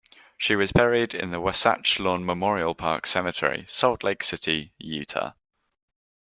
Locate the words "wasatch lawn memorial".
1.39-2.73